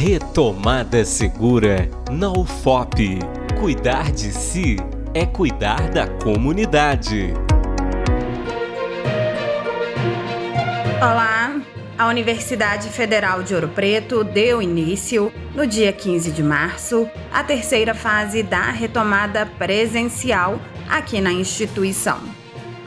Retomada 0.00 1.04
Segura 1.04 1.90
na 2.08 2.30
UFOP. 2.30 3.18
Cuidar 3.58 4.12
de 4.12 4.30
si 4.30 4.76
é 5.12 5.26
cuidar 5.26 5.90
da 5.90 6.06
comunidade. 6.06 7.34
Olá! 10.98 11.60
A 11.98 12.06
Universidade 12.06 12.90
Federal 12.90 13.42
de 13.42 13.56
Ouro 13.56 13.66
Preto 13.70 14.22
deu 14.22 14.62
início, 14.62 15.32
no 15.52 15.66
dia 15.66 15.92
15 15.92 16.30
de 16.30 16.44
março, 16.44 17.10
à 17.32 17.42
terceira 17.42 17.92
fase 17.92 18.44
da 18.44 18.70
retomada 18.70 19.46
presencial 19.58 20.60
aqui 20.88 21.20
na 21.20 21.32
instituição. 21.32 22.20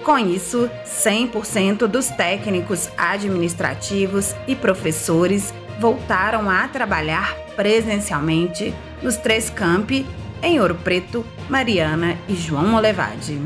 Com 0.01 0.17
isso, 0.17 0.67
100% 0.85 1.87
dos 1.87 2.07
técnicos 2.07 2.89
administrativos 2.97 4.33
e 4.47 4.55
professores 4.55 5.53
voltaram 5.81 6.47
a 6.47 6.67
trabalhar 6.67 7.35
presencialmente 7.55 8.71
nos 9.01 9.17
três 9.17 9.49
campi 9.49 10.05
em 10.43 10.61
Ouro 10.61 10.75
Preto, 10.75 11.25
Mariana 11.49 12.15
e 12.29 12.35
João 12.35 12.75
Olevade. 12.75 13.41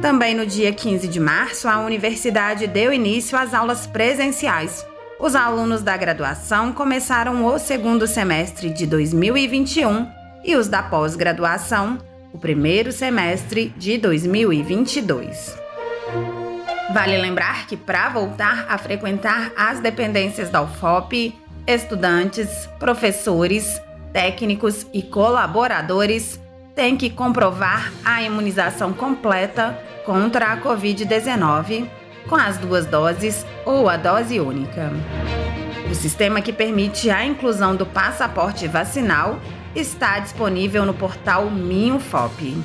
Também 0.00 0.36
no 0.36 0.46
dia 0.46 0.72
15 0.72 1.08
de 1.08 1.18
março, 1.18 1.68
a 1.68 1.80
universidade 1.80 2.68
deu 2.68 2.92
início 2.92 3.36
às 3.36 3.52
aulas 3.52 3.88
presenciais. 3.88 4.86
Os 5.18 5.34
alunos 5.34 5.82
da 5.82 5.96
graduação 5.96 6.72
começaram 6.72 7.44
o 7.44 7.58
segundo 7.58 8.06
semestre 8.06 8.70
de 8.70 8.86
2021 8.86 10.08
e 10.44 10.54
os 10.54 10.68
da 10.68 10.80
pós-graduação, 10.80 11.98
o 12.32 12.38
primeiro 12.38 12.92
semestre 12.92 13.74
de 13.76 13.98
2022. 13.98 15.58
Vale 16.94 17.18
lembrar 17.18 17.66
que 17.66 17.76
para 17.76 18.08
voltar 18.08 18.66
a 18.68 18.78
frequentar 18.78 19.52
as 19.56 19.80
dependências 19.80 20.48
da 20.48 20.62
UFOP, 20.62 21.36
estudantes, 21.68 22.66
professores, 22.78 23.78
técnicos 24.10 24.86
e 24.90 25.02
colaboradores 25.02 26.40
têm 26.74 26.96
que 26.96 27.10
comprovar 27.10 27.92
a 28.02 28.22
imunização 28.22 28.94
completa 28.94 29.78
contra 30.06 30.46
a 30.46 30.56
Covid-19 30.62 31.86
com 32.26 32.36
as 32.36 32.56
duas 32.56 32.86
doses 32.86 33.44
ou 33.66 33.86
a 33.86 33.98
dose 33.98 34.40
única. 34.40 34.90
O 35.90 35.94
sistema 35.94 36.40
que 36.40 36.54
permite 36.54 37.10
a 37.10 37.22
inclusão 37.22 37.76
do 37.76 37.84
passaporte 37.84 38.66
vacinal 38.66 39.38
está 39.76 40.18
disponível 40.18 40.86
no 40.86 40.94
portal 40.94 41.50
MinUFOP. 41.50 42.56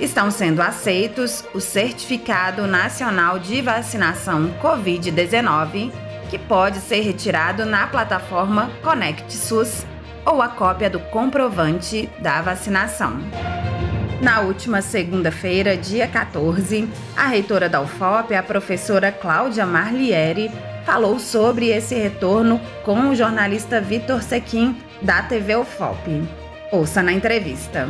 Estão 0.00 0.30
sendo 0.30 0.62
aceitos 0.62 1.44
o 1.54 1.60
Certificado 1.60 2.66
Nacional 2.66 3.38
de 3.38 3.60
Vacinação 3.60 4.50
Covid-19 4.62 6.05
que 6.28 6.38
pode 6.38 6.78
ser 6.78 7.00
retirado 7.00 7.64
na 7.64 7.86
plataforma 7.86 8.70
Conect 8.82 9.32
SUS 9.32 9.86
ou 10.24 10.42
a 10.42 10.48
cópia 10.48 10.90
do 10.90 10.98
comprovante 10.98 12.08
da 12.18 12.42
vacinação. 12.42 13.18
Na 14.20 14.40
última 14.40 14.80
segunda-feira, 14.80 15.76
dia 15.76 16.06
14, 16.08 16.88
a 17.16 17.26
reitora 17.26 17.68
da 17.68 17.80
UFOP, 17.80 18.34
a 18.34 18.42
professora 18.42 19.12
Cláudia 19.12 19.66
Marlieri, 19.66 20.50
falou 20.84 21.18
sobre 21.18 21.68
esse 21.68 21.94
retorno 21.94 22.60
com 22.84 23.10
o 23.10 23.14
jornalista 23.14 23.80
Vitor 23.80 24.22
Sequim, 24.22 24.76
da 25.02 25.22
TV 25.22 25.54
UFOP. 25.56 26.22
Ouça 26.72 27.02
na 27.02 27.12
entrevista. 27.12 27.86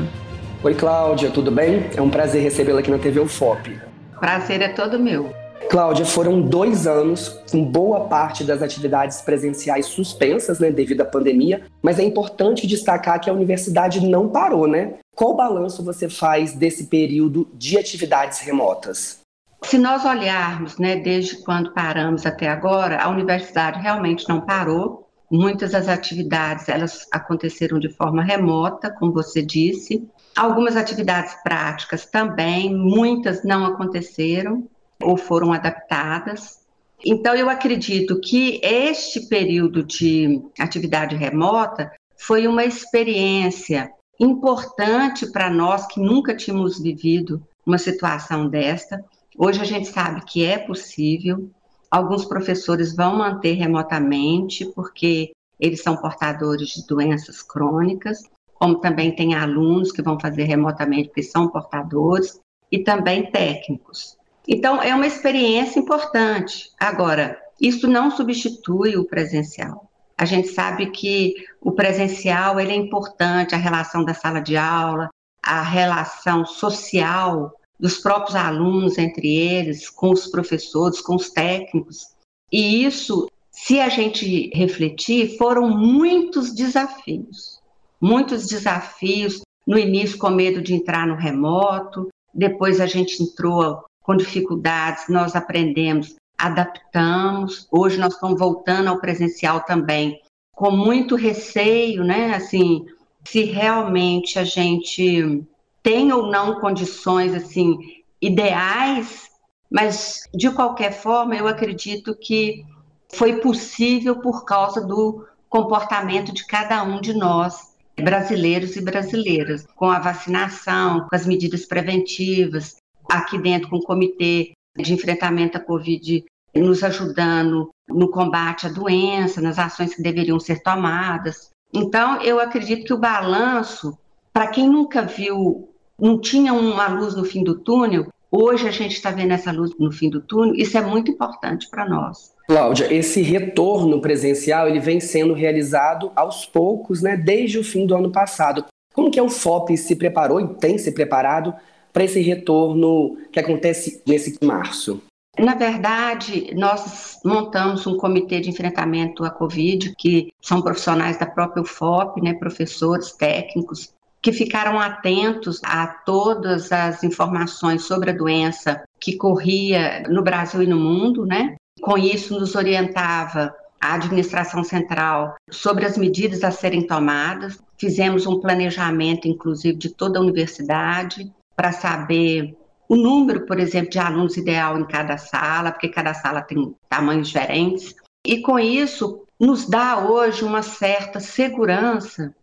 Oi, 0.62 0.74
Cláudia, 0.74 1.30
tudo 1.30 1.50
bem? 1.50 1.88
É 1.96 2.02
um 2.02 2.10
prazer 2.10 2.42
recebê-la 2.42 2.80
aqui 2.80 2.90
na 2.90 2.98
TV 2.98 3.20
UFOP. 3.20 3.80
Prazer 4.18 4.60
é 4.62 4.68
todo 4.68 4.98
meu. 4.98 5.45
Cláudia, 5.68 6.04
foram 6.04 6.40
dois 6.40 6.86
anos 6.86 7.40
com 7.50 7.64
boa 7.64 8.08
parte 8.08 8.44
das 8.44 8.62
atividades 8.62 9.20
presenciais 9.20 9.86
suspensas, 9.86 10.60
né, 10.60 10.70
devido 10.70 11.00
à 11.00 11.04
pandemia, 11.04 11.62
mas 11.82 11.98
é 11.98 12.04
importante 12.04 12.66
destacar 12.66 13.20
que 13.20 13.28
a 13.28 13.32
universidade 13.32 14.06
não 14.06 14.28
parou, 14.28 14.68
né? 14.68 14.94
Qual 15.14 15.34
balanço 15.34 15.82
você 15.82 16.08
faz 16.08 16.52
desse 16.54 16.86
período 16.86 17.48
de 17.54 17.76
atividades 17.76 18.40
remotas? 18.40 19.20
Se 19.64 19.78
nós 19.78 20.04
olharmos, 20.04 20.78
né, 20.78 20.96
desde 20.96 21.42
quando 21.42 21.72
paramos 21.72 22.24
até 22.24 22.48
agora, 22.48 23.02
a 23.02 23.08
universidade 23.08 23.80
realmente 23.80 24.28
não 24.28 24.40
parou. 24.40 25.08
Muitas 25.28 25.72
das 25.72 25.88
atividades 25.88 26.68
elas 26.68 27.06
aconteceram 27.10 27.80
de 27.80 27.88
forma 27.88 28.22
remota, 28.22 28.90
como 28.90 29.12
você 29.12 29.42
disse. 29.42 30.08
Algumas 30.36 30.76
atividades 30.76 31.34
práticas 31.42 32.06
também, 32.06 32.72
muitas 32.72 33.42
não 33.42 33.64
aconteceram 33.64 34.68
ou 35.02 35.16
foram 35.16 35.52
adaptadas. 35.52 36.60
Então, 37.04 37.34
eu 37.34 37.48
acredito 37.48 38.20
que 38.20 38.60
este 38.62 39.28
período 39.28 39.82
de 39.82 40.42
atividade 40.58 41.14
remota 41.14 41.92
foi 42.16 42.46
uma 42.46 42.64
experiência 42.64 43.90
importante 44.18 45.30
para 45.30 45.50
nós 45.50 45.86
que 45.86 46.00
nunca 46.00 46.34
tínhamos 46.34 46.80
vivido 46.80 47.46
uma 47.66 47.78
situação 47.78 48.48
desta. 48.48 49.04
Hoje 49.36 49.60
a 49.60 49.64
gente 49.64 49.88
sabe 49.88 50.24
que 50.24 50.44
é 50.44 50.58
possível. 50.58 51.50
Alguns 51.90 52.24
professores 52.24 52.96
vão 52.96 53.18
manter 53.18 53.52
remotamente, 53.52 54.64
porque 54.74 55.32
eles 55.60 55.82
são 55.82 55.96
portadores 55.96 56.68
de 56.68 56.86
doenças 56.86 57.42
crônicas, 57.42 58.22
como 58.54 58.80
também 58.80 59.14
tem 59.14 59.34
alunos 59.34 59.92
que 59.92 60.02
vão 60.02 60.18
fazer 60.18 60.44
remotamente, 60.44 61.08
porque 61.08 61.22
são 61.22 61.48
portadores, 61.48 62.40
e 62.70 62.78
também 62.78 63.30
técnicos. 63.30 64.15
Então, 64.48 64.80
é 64.80 64.94
uma 64.94 65.06
experiência 65.06 65.80
importante. 65.80 66.70
Agora, 66.78 67.38
isso 67.60 67.88
não 67.88 68.10
substitui 68.10 68.96
o 68.96 69.04
presencial. 69.04 69.90
A 70.16 70.24
gente 70.24 70.48
sabe 70.48 70.90
que 70.90 71.34
o 71.60 71.72
presencial 71.72 72.58
ele 72.58 72.72
é 72.72 72.76
importante, 72.76 73.54
a 73.54 73.58
relação 73.58 74.04
da 74.04 74.14
sala 74.14 74.40
de 74.40 74.56
aula, 74.56 75.10
a 75.42 75.62
relação 75.62 76.46
social 76.46 77.52
dos 77.78 77.98
próprios 77.98 78.34
alunos 78.34 78.96
entre 78.96 79.36
eles, 79.36 79.90
com 79.90 80.10
os 80.10 80.26
professores, 80.26 81.00
com 81.00 81.16
os 81.16 81.28
técnicos. 81.28 82.06
E 82.50 82.84
isso, 82.84 83.30
se 83.50 83.78
a 83.80 83.88
gente 83.88 84.50
refletir, 84.54 85.36
foram 85.36 85.68
muitos 85.68 86.54
desafios. 86.54 87.60
Muitos 88.00 88.46
desafios, 88.46 89.42
no 89.66 89.78
início 89.78 90.18
com 90.18 90.30
medo 90.30 90.62
de 90.62 90.74
entrar 90.74 91.06
no 91.06 91.16
remoto, 91.16 92.08
depois 92.32 92.80
a 92.80 92.86
gente 92.86 93.22
entrou 93.22 93.84
com 94.06 94.16
dificuldades, 94.16 95.08
nós 95.08 95.34
aprendemos, 95.34 96.14
adaptamos. 96.38 97.66
Hoje 97.72 97.98
nós 97.98 98.14
estamos 98.14 98.38
voltando 98.38 98.88
ao 98.88 99.00
presencial 99.00 99.62
também, 99.62 100.20
com 100.52 100.70
muito 100.70 101.16
receio, 101.16 102.04
né? 102.04 102.32
Assim, 102.36 102.86
se 103.26 103.42
realmente 103.42 104.38
a 104.38 104.44
gente 104.44 105.44
tem 105.82 106.12
ou 106.12 106.28
não 106.28 106.60
condições 106.60 107.34
assim 107.34 107.76
ideais, 108.22 109.28
mas 109.68 110.20
de 110.32 110.50
qualquer 110.52 110.92
forma 110.92 111.34
eu 111.34 111.48
acredito 111.48 112.14
que 112.14 112.64
foi 113.12 113.40
possível 113.40 114.20
por 114.20 114.44
causa 114.44 114.80
do 114.80 115.26
comportamento 115.48 116.32
de 116.32 116.46
cada 116.46 116.82
um 116.84 117.00
de 117.00 117.12
nós, 117.12 117.74
brasileiros 117.96 118.76
e 118.76 118.80
brasileiras, 118.80 119.66
com 119.74 119.90
a 119.90 119.98
vacinação, 119.98 121.06
com 121.08 121.16
as 121.16 121.26
medidas 121.26 121.64
preventivas, 121.66 122.76
aqui 123.10 123.38
dentro 123.38 123.68
com 123.68 123.76
o 123.76 123.82
Comitê 123.82 124.52
de 124.76 124.92
Enfrentamento 124.92 125.56
à 125.56 125.60
Covid 125.60 126.24
nos 126.60 126.82
ajudando 126.82 127.70
no 127.88 128.10
combate 128.10 128.66
à 128.66 128.70
doença, 128.70 129.40
nas 129.40 129.58
ações 129.58 129.94
que 129.94 130.02
deveriam 130.02 130.40
ser 130.40 130.62
tomadas. 130.62 131.50
Então, 131.72 132.20
eu 132.22 132.40
acredito 132.40 132.84
que 132.84 132.94
o 132.94 132.98
balanço, 132.98 133.96
para 134.32 134.48
quem 134.48 134.68
nunca 134.68 135.02
viu, 135.02 135.68
não 135.98 136.20
tinha 136.20 136.52
uma 136.52 136.88
luz 136.88 137.14
no 137.14 137.24
fim 137.24 137.42
do 137.42 137.58
túnel, 137.58 138.06
hoje 138.30 138.66
a 138.66 138.70
gente 138.70 138.92
está 138.92 139.10
vendo 139.10 139.32
essa 139.32 139.52
luz 139.52 139.72
no 139.78 139.92
fim 139.92 140.10
do 140.10 140.20
túnel, 140.20 140.54
isso 140.54 140.76
é 140.76 140.80
muito 140.80 141.10
importante 141.10 141.68
para 141.70 141.88
nós. 141.88 142.34
Cláudia, 142.48 142.92
esse 142.92 143.22
retorno 143.22 144.00
presencial 144.00 144.68
ele 144.68 144.80
vem 144.80 145.00
sendo 145.00 145.34
realizado 145.34 146.12
aos 146.14 146.46
poucos, 146.46 147.02
né, 147.02 147.16
desde 147.16 147.58
o 147.58 147.64
fim 147.64 147.86
do 147.86 147.96
ano 147.96 148.10
passado. 148.10 148.64
Como 148.94 149.10
que 149.10 149.20
a 149.20 149.24
UFOP 149.24 149.76
se 149.76 149.96
preparou 149.96 150.40
e 150.40 150.54
tem 150.54 150.78
se 150.78 150.92
preparado 150.92 151.54
para 151.96 152.04
esse 152.04 152.20
retorno 152.20 153.16
que 153.32 153.40
acontece 153.40 154.02
nesse 154.06 154.36
março? 154.44 155.02
Na 155.38 155.54
verdade, 155.54 156.54
nós 156.54 157.18
montamos 157.24 157.86
um 157.86 157.96
comitê 157.96 158.38
de 158.38 158.50
enfrentamento 158.50 159.24
à 159.24 159.30
Covid, 159.30 159.94
que 159.96 160.30
são 160.38 160.60
profissionais 160.60 161.18
da 161.18 161.24
própria 161.24 161.62
UFOP, 161.62 162.20
né, 162.20 162.34
professores, 162.34 163.12
técnicos, 163.12 163.94
que 164.20 164.30
ficaram 164.30 164.78
atentos 164.78 165.58
a 165.64 165.86
todas 165.86 166.70
as 166.70 167.02
informações 167.02 167.84
sobre 167.84 168.10
a 168.10 168.14
doença 168.14 168.82
que 169.00 169.16
corria 169.16 170.02
no 170.06 170.22
Brasil 170.22 170.62
e 170.62 170.66
no 170.66 170.78
mundo, 170.78 171.24
né? 171.24 171.56
Com 171.80 171.96
isso, 171.96 172.38
nos 172.38 172.54
orientava 172.54 173.54
a 173.80 173.94
administração 173.94 174.62
central 174.62 175.34
sobre 175.50 175.86
as 175.86 175.96
medidas 175.96 176.44
a 176.44 176.50
serem 176.50 176.86
tomadas. 176.86 177.58
Fizemos 177.78 178.26
um 178.26 178.38
planejamento, 178.38 179.26
inclusive, 179.26 179.78
de 179.78 179.88
toda 179.88 180.18
a 180.18 180.22
universidade, 180.22 181.32
para 181.56 181.72
saber 181.72 182.56
o 182.88 182.94
número, 182.94 183.46
por 183.46 183.58
exemplo, 183.58 183.90
de 183.90 183.98
alunos 183.98 184.36
ideal 184.36 184.78
em 184.78 184.86
cada 184.86 185.16
sala, 185.16 185.72
porque 185.72 185.88
cada 185.88 186.14
sala 186.14 186.42
tem 186.42 186.74
tamanhos 186.88 187.28
diferentes. 187.28 187.94
E 188.24 188.40
com 188.42 188.58
isso, 188.58 189.24
nos 189.40 189.68
dá 189.68 189.98
hoje 189.98 190.44
uma 190.44 190.62
certa 190.62 191.18
segurança, 191.18 192.34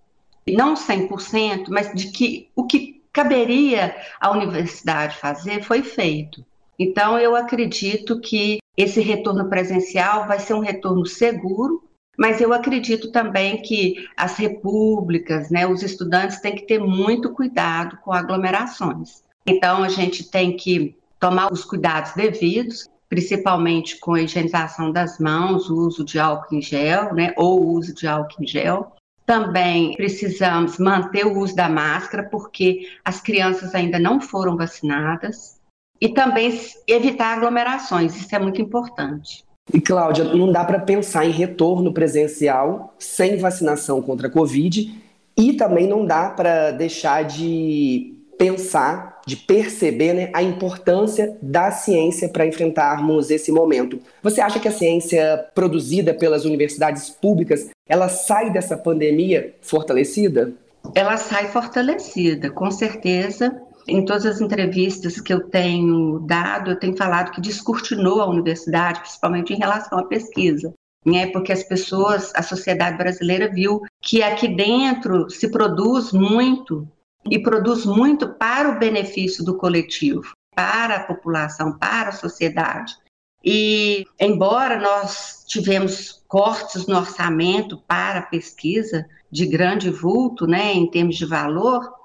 não 0.47 0.73
100%, 0.73 1.65
mas 1.69 1.93
de 1.93 2.11
que 2.11 2.49
o 2.55 2.65
que 2.65 3.01
caberia 3.13 3.95
à 4.19 4.31
universidade 4.31 5.17
fazer 5.17 5.63
foi 5.63 5.83
feito. 5.83 6.43
Então, 6.77 7.17
eu 7.19 7.35
acredito 7.35 8.19
que 8.19 8.57
esse 8.75 8.99
retorno 8.99 9.47
presencial 9.47 10.27
vai 10.27 10.39
ser 10.39 10.55
um 10.55 10.59
retorno 10.59 11.05
seguro, 11.05 11.83
mas 12.17 12.39
eu 12.39 12.53
acredito 12.53 13.11
também 13.11 13.61
que 13.61 14.07
as 14.15 14.37
repúblicas, 14.37 15.49
né, 15.49 15.65
os 15.65 15.81
estudantes 15.81 16.39
têm 16.39 16.55
que 16.55 16.67
ter 16.67 16.79
muito 16.79 17.31
cuidado 17.31 17.97
com 17.97 18.11
aglomerações. 18.11 19.23
Então, 19.45 19.83
a 19.83 19.89
gente 19.89 20.29
tem 20.29 20.55
que 20.55 20.95
tomar 21.19 21.51
os 21.51 21.65
cuidados 21.65 22.13
devidos, 22.13 22.89
principalmente 23.09 23.99
com 23.99 24.13
a 24.13 24.21
higienização 24.21 24.91
das 24.91 25.19
mãos, 25.19 25.69
o 25.69 25.75
uso 25.75 26.03
de 26.03 26.19
álcool 26.19 26.55
em 26.55 26.61
gel, 26.61 27.13
né, 27.13 27.33
ou 27.37 27.61
o 27.61 27.73
uso 27.73 27.93
de 27.93 28.07
álcool 28.07 28.43
em 28.43 28.47
gel. 28.47 28.93
Também 29.25 29.93
precisamos 29.95 30.77
manter 30.77 31.25
o 31.25 31.37
uso 31.37 31.55
da 31.55 31.69
máscara, 31.69 32.23
porque 32.23 32.89
as 33.03 33.21
crianças 33.21 33.73
ainda 33.73 33.97
não 33.97 34.19
foram 34.19 34.57
vacinadas. 34.57 35.59
E 35.99 36.09
também 36.09 36.59
evitar 36.85 37.37
aglomerações, 37.37 38.15
isso 38.15 38.35
é 38.35 38.39
muito 38.39 38.61
importante. 38.61 39.45
E 39.71 39.79
Cláudia, 39.79 40.25
não 40.25 40.51
dá 40.51 40.65
para 40.65 40.79
pensar 40.79 41.25
em 41.25 41.31
retorno 41.31 41.93
presencial 41.93 42.93
sem 42.99 43.37
vacinação 43.37 44.01
contra 44.01 44.27
a 44.27 44.31
Covid 44.31 44.93
e 45.37 45.53
também 45.53 45.87
não 45.87 46.05
dá 46.05 46.29
para 46.29 46.71
deixar 46.71 47.23
de 47.23 48.13
pensar, 48.37 49.21
de 49.25 49.37
perceber 49.37 50.13
né, 50.13 50.29
a 50.33 50.43
importância 50.43 51.37
da 51.41 51.71
ciência 51.71 52.27
para 52.27 52.45
enfrentarmos 52.45 53.31
esse 53.31 53.51
momento. 53.51 53.99
Você 54.21 54.41
acha 54.41 54.59
que 54.59 54.67
a 54.67 54.71
ciência 54.71 55.45
produzida 55.55 56.13
pelas 56.13 56.43
universidades 56.43 57.09
públicas 57.09 57.69
ela 57.87 58.09
sai 58.09 58.51
dessa 58.51 58.75
pandemia 58.75 59.53
fortalecida? 59.61 60.51
Ela 60.93 61.15
sai 61.15 61.47
fortalecida, 61.47 62.49
com 62.49 62.69
certeza. 62.69 63.61
Em 63.87 64.05
todas 64.05 64.25
as 64.25 64.41
entrevistas 64.41 65.19
que 65.19 65.33
eu 65.33 65.49
tenho 65.49 66.19
dado, 66.19 66.71
eu 66.71 66.79
tenho 66.79 66.95
falado 66.95 67.31
que 67.31 67.41
descortinou 67.41 68.21
a 68.21 68.29
universidade, 68.29 69.01
principalmente 69.01 69.53
em 69.53 69.57
relação 69.57 69.99
à 69.99 70.05
pesquisa. 70.05 70.73
Né, 71.05 71.27
porque 71.27 71.51
as 71.51 71.63
pessoas, 71.63 72.31
a 72.33 72.41
sociedade 72.41 72.97
brasileira 72.97 73.51
viu 73.51 73.81
que 74.01 74.23
aqui 74.23 74.47
dentro 74.47 75.29
se 75.29 75.51
produz 75.51 76.13
muito 76.13 76.87
e 77.29 77.37
produz 77.37 77.85
muito 77.85 78.29
para 78.29 78.69
o 78.69 78.79
benefício 78.79 79.43
do 79.43 79.57
coletivo, 79.57 80.31
para 80.55 80.95
a 80.95 81.03
população, 81.03 81.77
para 81.77 82.07
a 82.07 82.13
sociedade. 82.13 82.95
E, 83.43 84.05
embora 84.17 84.79
nós 84.79 85.43
tivemos 85.45 86.23
cortes 86.25 86.87
no 86.87 86.95
orçamento 86.95 87.77
para 87.85 88.19
a 88.19 88.25
pesquisa 88.25 89.05
de 89.29 89.45
grande 89.45 89.89
vulto, 89.89 90.47
né, 90.47 90.71
em 90.71 90.89
termos 90.89 91.17
de 91.17 91.25
valor, 91.25 92.02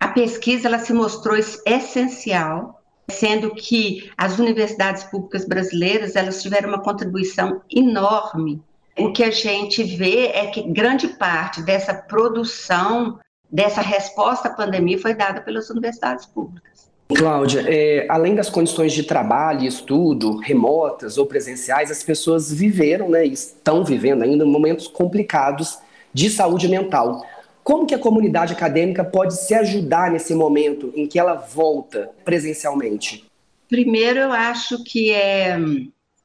a 0.00 0.08
pesquisa 0.08 0.66
ela 0.66 0.78
se 0.78 0.92
mostrou 0.94 1.36
essencial, 1.36 2.82
sendo 3.10 3.54
que 3.54 4.10
as 4.16 4.38
universidades 4.38 5.04
públicas 5.04 5.44
brasileiras 5.44 6.16
elas 6.16 6.42
tiveram 6.42 6.70
uma 6.70 6.82
contribuição 6.82 7.60
enorme. 7.70 8.62
O 8.98 9.12
que 9.12 9.22
a 9.22 9.30
gente 9.30 9.84
vê 9.84 10.28
é 10.28 10.46
que 10.46 10.62
grande 10.62 11.08
parte 11.08 11.62
dessa 11.62 11.92
produção 11.94 13.18
dessa 13.52 13.80
resposta 13.80 14.48
à 14.48 14.54
pandemia 14.54 14.98
foi 14.98 15.12
dada 15.12 15.40
pelas 15.40 15.68
universidades 15.70 16.24
públicas. 16.26 16.88
Cláudia, 17.08 17.64
é, 17.66 18.06
além 18.08 18.36
das 18.36 18.48
condições 18.48 18.92
de 18.92 19.02
trabalho 19.02 19.62
e 19.62 19.66
estudo, 19.66 20.36
remotas 20.36 21.18
ou 21.18 21.26
presenciais, 21.26 21.90
as 21.90 22.04
pessoas 22.04 22.52
viveram, 22.52 23.08
né, 23.08 23.26
e 23.26 23.32
estão 23.32 23.84
vivendo 23.84 24.22
ainda 24.22 24.46
momentos 24.46 24.86
complicados 24.86 25.78
de 26.14 26.30
saúde 26.30 26.68
mental. 26.68 27.24
Como 27.62 27.86
que 27.86 27.94
a 27.94 27.98
comunidade 27.98 28.52
acadêmica 28.52 29.04
pode 29.04 29.34
se 29.34 29.54
ajudar 29.54 30.10
nesse 30.10 30.34
momento 30.34 30.92
em 30.94 31.06
que 31.06 31.18
ela 31.18 31.34
volta 31.34 32.10
presencialmente? 32.24 33.24
Primeiro, 33.68 34.18
eu 34.18 34.32
acho 34.32 34.82
que 34.84 35.12
é 35.12 35.58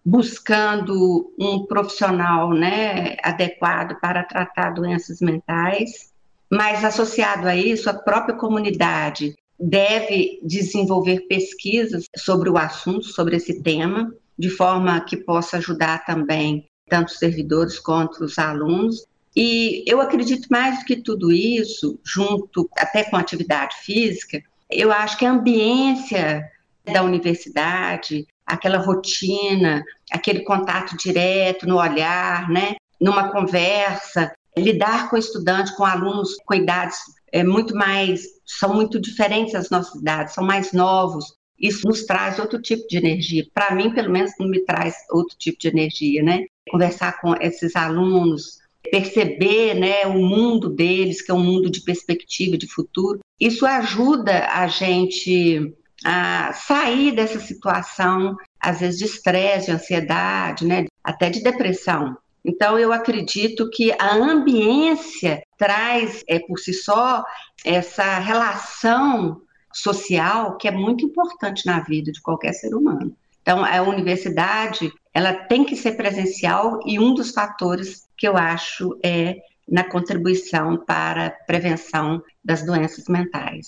buscando 0.05 1.33
um 1.39 1.65
profissional 1.65 2.51
né, 2.51 3.17
adequado 3.23 3.99
para 3.99 4.23
tratar 4.23 4.69
doenças 4.69 5.19
mentais, 5.19 6.13
mas 6.51 6.85
associado 6.85 7.47
a 7.47 7.55
isso, 7.55 7.89
a 7.89 7.93
própria 7.93 8.35
comunidade 8.35 9.35
deve 9.59 10.39
desenvolver 10.43 11.21
pesquisas 11.27 12.05
sobre 12.15 12.49
o 12.49 12.57
assunto, 12.57 13.05
sobre 13.05 13.37
esse 13.37 13.63
tema, 13.63 14.13
de 14.37 14.49
forma 14.49 14.99
que 15.01 15.17
possa 15.17 15.57
ajudar 15.57 16.05
também 16.05 16.67
tanto 16.87 17.07
os 17.07 17.17
servidores 17.17 17.79
quanto 17.79 18.23
os 18.23 18.37
alunos. 18.37 19.07
E 19.35 19.83
eu 19.85 19.99
acredito 19.99 20.47
mais 20.49 20.79
do 20.79 20.85
que 20.85 20.95
tudo 20.95 21.31
isso, 21.31 21.99
junto 22.03 22.69
até 22.77 23.03
com 23.03 23.17
atividade 23.17 23.75
física, 23.83 24.41
eu 24.69 24.91
acho 24.91 25.17
que 25.17 25.25
a 25.25 25.31
ambiência 25.31 26.49
da 26.85 27.03
universidade, 27.03 28.25
aquela 28.45 28.77
rotina, 28.77 29.83
aquele 30.11 30.41
contato 30.41 30.95
direto 30.97 31.67
no 31.67 31.77
olhar, 31.77 32.49
né, 32.49 32.75
numa 32.99 33.31
conversa, 33.31 34.31
lidar 34.57 35.09
com 35.09 35.17
estudantes, 35.17 35.75
com 35.75 35.83
alunos 35.83 36.35
com 36.45 36.53
idades 36.53 36.97
é, 37.31 37.43
muito 37.43 37.75
mais, 37.75 38.23
são 38.45 38.73
muito 38.73 38.99
diferentes 38.99 39.55
as 39.55 39.69
nossas 39.69 39.99
idades, 39.99 40.33
são 40.33 40.45
mais 40.45 40.71
novos. 40.71 41.33
Isso 41.59 41.87
nos 41.87 42.05
traz 42.05 42.39
outro 42.39 42.61
tipo 42.61 42.87
de 42.87 42.97
energia. 42.97 43.45
Para 43.53 43.73
mim, 43.75 43.93
pelo 43.93 44.11
menos, 44.11 44.31
não 44.39 44.47
me 44.47 44.63
traz 44.63 44.95
outro 45.09 45.35
tipo 45.37 45.57
de 45.59 45.67
energia, 45.67 46.21
né? 46.23 46.45
Conversar 46.69 47.19
com 47.19 47.33
esses 47.41 47.75
alunos, 47.75 48.59
perceber 48.89 49.73
né, 49.73 50.05
o 50.05 50.13
mundo 50.13 50.69
deles, 50.69 51.21
que 51.21 51.31
é 51.31 51.33
um 51.33 51.43
mundo 51.43 51.69
de 51.69 51.81
perspectiva, 51.81 52.57
de 52.57 52.67
futuro. 52.67 53.19
Isso 53.39 53.65
ajuda 53.65 54.47
a 54.51 54.67
gente 54.67 55.73
a 56.03 56.53
sair 56.53 57.11
dessa 57.11 57.39
situação, 57.39 58.35
às 58.59 58.79
vezes, 58.79 58.99
de 58.99 59.05
estresse, 59.05 59.67
de 59.67 59.71
ansiedade, 59.71 60.65
né, 60.65 60.85
até 61.03 61.29
de 61.29 61.41
depressão. 61.41 62.15
Então, 62.43 62.77
eu 62.77 62.93
acredito 62.93 63.69
que 63.71 63.91
a 63.93 64.13
ambiência 64.13 65.41
traz, 65.57 66.23
é, 66.27 66.37
por 66.39 66.59
si 66.59 66.73
só, 66.73 67.23
essa 67.65 68.19
relação 68.19 69.41
social 69.73 70.55
que 70.57 70.67
é 70.67 70.71
muito 70.71 71.05
importante 71.05 71.65
na 71.65 71.81
vida 71.81 72.11
de 72.11 72.21
qualquer 72.21 72.53
ser 72.53 72.73
humano. 72.75 73.15
Então, 73.41 73.65
a 73.65 73.81
universidade, 73.81 74.91
ela 75.15 75.31
tem 75.33 75.63
que 75.63 75.77
ser 75.77 75.93
presencial 75.93 76.77
e 76.85 76.99
um 76.99 77.13
dos 77.13 77.31
fatores 77.31 78.03
que 78.17 78.27
eu 78.27 78.35
acho 78.35 78.99
é 79.01 79.37
na 79.67 79.85
contribuição 79.85 80.75
para 80.75 81.27
a 81.27 81.29
prevenção 81.29 82.21
das 82.43 82.65
doenças 82.65 83.05
mentais. 83.07 83.67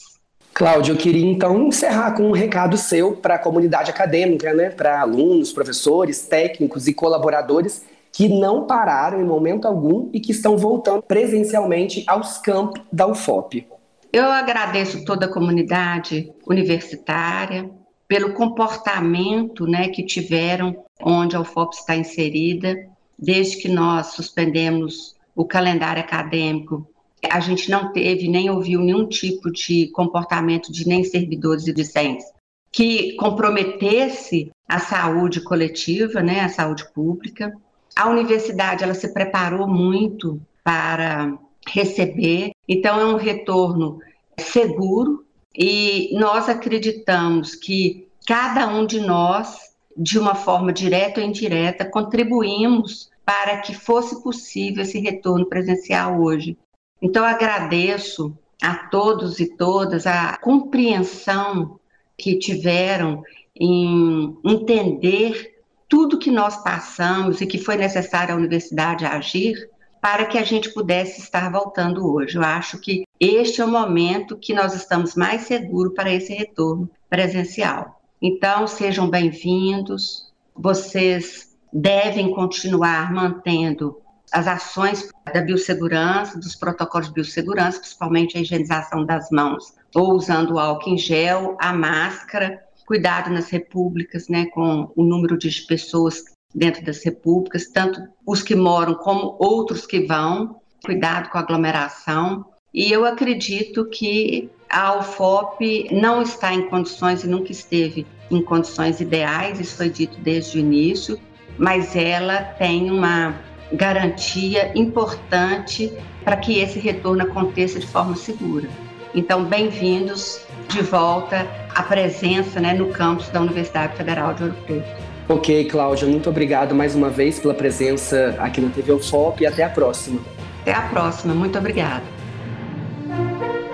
Cláudio, 0.53 0.93
eu 0.93 0.97
queria 0.97 1.25
então 1.25 1.67
encerrar 1.67 2.11
com 2.11 2.23
um 2.23 2.31
recado 2.33 2.75
seu 2.77 3.13
para 3.13 3.35
a 3.35 3.39
comunidade 3.39 3.89
acadêmica, 3.89 4.53
né, 4.53 4.69
para 4.69 4.99
alunos, 4.99 5.53
professores, 5.53 6.21
técnicos 6.23 6.85
e 6.85 6.93
colaboradores 6.93 7.85
que 8.11 8.27
não 8.27 8.67
pararam 8.67 9.21
em 9.21 9.25
momento 9.25 9.67
algum 9.67 10.09
e 10.11 10.19
que 10.19 10.31
estão 10.31 10.57
voltando 10.57 11.01
presencialmente 11.01 12.03
aos 12.07 12.39
campos 12.39 12.81
da 12.91 13.07
UFOP. 13.07 13.65
Eu 14.11 14.25
agradeço 14.25 15.05
toda 15.05 15.27
a 15.27 15.31
comunidade 15.31 16.29
universitária 16.45 17.69
pelo 18.07 18.33
comportamento 18.33 19.65
né, 19.65 19.89
que 19.89 20.05
tiveram 20.05 20.85
onde 21.01 21.35
a 21.35 21.41
UFOP 21.41 21.75
está 21.75 21.95
inserida, 21.95 22.75
desde 23.17 23.57
que 23.57 23.67
nós 23.67 24.07
suspendemos 24.07 25.15
o 25.35 25.45
calendário 25.45 26.01
acadêmico. 26.01 26.89
A 27.29 27.39
gente 27.39 27.69
não 27.69 27.91
teve 27.91 28.27
nem 28.27 28.49
ouviu 28.49 28.79
nenhum 28.79 29.07
tipo 29.07 29.51
de 29.51 29.87
comportamento 29.91 30.71
de 30.71 30.87
nem 30.87 31.03
servidores 31.03 31.67
e 31.67 31.73
discentes 31.73 32.25
que 32.71 33.15
comprometesse 33.15 34.51
a 34.67 34.79
saúde 34.79 35.41
coletiva, 35.41 36.21
né, 36.21 36.41
a 36.41 36.49
saúde 36.49 36.85
pública. 36.93 37.51
A 37.95 38.09
universidade 38.09 38.83
ela 38.83 38.93
se 38.93 39.13
preparou 39.13 39.67
muito 39.67 40.39
para 40.63 41.37
receber, 41.67 42.51
então 42.67 42.99
é 42.99 43.05
um 43.05 43.15
retorno 43.15 43.99
seguro 44.37 45.25
e 45.57 46.09
nós 46.13 46.47
acreditamos 46.47 47.55
que 47.55 48.07
cada 48.27 48.67
um 48.67 48.85
de 48.85 48.99
nós, 48.99 49.57
de 49.97 50.19
uma 50.19 50.35
forma 50.35 50.71
direta 50.71 51.19
ou 51.19 51.25
indireta, 51.25 51.89
contribuímos 51.89 53.09
para 53.25 53.57
que 53.57 53.73
fosse 53.73 54.21
possível 54.21 54.83
esse 54.83 54.99
retorno 54.99 55.47
presencial 55.47 56.21
hoje. 56.21 56.55
Então 57.01 57.25
agradeço 57.25 58.37
a 58.61 58.75
todos 58.75 59.39
e 59.39 59.57
todas 59.57 60.05
a 60.05 60.37
compreensão 60.37 61.79
que 62.15 62.37
tiveram 62.37 63.23
em 63.55 64.37
entender 64.43 65.55
tudo 65.89 66.19
que 66.19 66.29
nós 66.29 66.61
passamos 66.63 67.41
e 67.41 67.47
que 67.47 67.57
foi 67.57 67.77
necessário 67.77 68.33
a 68.33 68.37
universidade 68.37 69.05
agir 69.05 69.69
para 70.01 70.25
que 70.25 70.37
a 70.37 70.43
gente 70.43 70.73
pudesse 70.73 71.21
estar 71.21 71.51
voltando 71.51 72.11
hoje. 72.11 72.37
Eu 72.37 72.43
acho 72.43 72.79
que 72.79 73.03
este 73.19 73.61
é 73.61 73.65
o 73.65 73.71
momento 73.71 74.37
que 74.37 74.53
nós 74.53 74.73
estamos 74.73 75.15
mais 75.15 75.41
seguros 75.41 75.93
para 75.93 76.11
esse 76.11 76.33
retorno 76.33 76.89
presencial. 77.09 78.01
Então, 78.21 78.67
sejam 78.67 79.09
bem-vindos. 79.09 80.31
Vocês 80.55 81.55
devem 81.71 82.33
continuar 82.33 83.11
mantendo 83.13 84.01
as 84.31 84.47
ações 84.47 85.09
da 85.33 85.41
biossegurança, 85.41 86.37
dos 86.39 86.55
protocolos 86.55 87.07
de 87.07 87.13
biossegurança, 87.13 87.79
principalmente 87.79 88.37
a 88.37 88.41
higienização 88.41 89.05
das 89.05 89.29
mãos, 89.29 89.73
ou 89.95 90.13
usando 90.13 90.55
o 90.55 90.59
álcool 90.59 90.89
em 90.89 90.97
gel, 90.97 91.55
a 91.59 91.71
máscara, 91.71 92.61
cuidado 92.85 93.29
nas 93.29 93.49
repúblicas, 93.49 94.27
né, 94.27 94.47
com 94.47 94.91
o 94.95 95.03
número 95.03 95.37
de 95.37 95.49
pessoas 95.63 96.23
dentro 96.53 96.83
das 96.83 97.03
repúblicas, 97.03 97.67
tanto 97.67 98.01
os 98.25 98.41
que 98.41 98.55
moram 98.55 98.95
como 98.95 99.35
outros 99.39 99.85
que 99.85 100.01
vão, 100.01 100.59
cuidado 100.83 101.29
com 101.29 101.37
a 101.37 101.41
aglomeração. 101.41 102.45
E 102.73 102.91
eu 102.91 103.05
acredito 103.05 103.85
que 103.85 104.49
a 104.69 104.97
UFOP 104.99 105.89
não 105.91 106.21
está 106.21 106.53
em 106.53 106.69
condições 106.69 107.23
e 107.23 107.27
nunca 107.27 107.51
esteve 107.51 108.05
em 108.29 108.41
condições 108.41 108.99
ideais, 108.99 109.59
isso 109.59 109.77
foi 109.77 109.89
dito 109.89 110.19
desde 110.19 110.57
o 110.57 110.59
início, 110.59 111.19
mas 111.57 111.95
ela 111.95 112.43
tem 112.43 112.91
uma 112.91 113.35
garantia 113.71 114.71
importante 114.77 115.91
para 116.23 116.37
que 116.37 116.59
esse 116.59 116.79
retorno 116.79 117.23
aconteça 117.23 117.79
de 117.79 117.87
forma 117.87 118.15
segura. 118.15 118.69
Então, 119.15 119.45
bem-vindos 119.45 120.45
de 120.67 120.81
volta 120.81 121.47
à 121.73 121.81
presença 121.81 122.59
né, 122.59 122.73
no 122.73 122.89
campus 122.89 123.29
da 123.29 123.41
Universidade 123.41 123.95
Federal 123.95 124.33
de 124.33 124.43
Ouro 124.43 124.55
Preto. 124.65 125.16
Ok, 125.29 125.65
Cláudia, 125.65 126.07
muito 126.07 126.29
obrigado 126.29 126.73
mais 126.73 126.95
uma 126.95 127.09
vez 127.09 127.37
pela 127.37 127.53
presença 127.53 128.35
aqui 128.39 128.61
na 128.61 128.69
TV 128.69 128.93
UFOP 128.93 129.43
e 129.43 129.45
até 129.45 129.61
a 129.61 129.69
próxima. 129.69 130.21
Até 130.61 130.73
a 130.73 130.81
próxima, 130.83 131.33
muito 131.33 131.57
obrigada. 131.57 132.03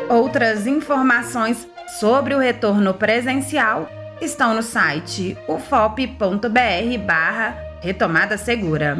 Outras 0.10 0.66
informações 0.66 1.68
sobre 2.00 2.34
o 2.34 2.40
retorno 2.40 2.96
presencial 2.96 3.88
estão 4.20 4.56
no 4.56 4.64
site 4.64 5.38
ufop.br 5.48 6.98
barra 7.06 7.56
retomada 7.82 8.36
segura. 8.36 8.98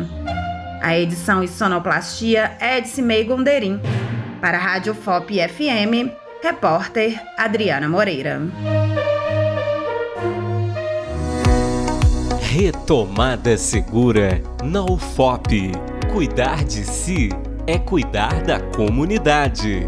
A 0.80 0.96
edição 0.96 1.44
e 1.44 1.48
sonoplastia 1.48 2.56
é 2.60 2.80
de 2.80 2.88
Cimei 2.88 3.24
Gonderim. 3.24 3.80
Para 4.40 4.58
a 4.60 4.62
Rádio 4.62 4.94
FOP 4.94 5.40
FM, 5.40 6.12
repórter 6.44 7.20
Adriana 7.36 7.90
Moreira. 7.90 8.42
Retomada 12.56 13.58
segura 13.58 14.40
na 14.64 14.84
UFOP. 14.84 15.72
Cuidar 16.14 16.64
de 16.64 16.86
si 16.86 17.30
é 17.66 17.80
cuidar 17.80 18.44
da 18.44 18.60
comunidade. 18.60 19.88